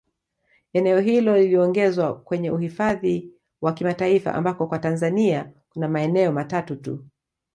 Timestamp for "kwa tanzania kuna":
4.67-5.87